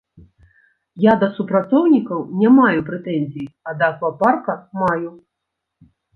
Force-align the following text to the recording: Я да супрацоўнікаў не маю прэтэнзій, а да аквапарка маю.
Я 1.03 1.13
да 1.23 1.27
супрацоўнікаў 1.35 2.19
не 2.45 2.49
маю 2.57 2.79
прэтэнзій, 2.89 3.47
а 3.67 3.77
да 3.83 3.93
аквапарка 3.93 4.59
маю. 4.87 5.09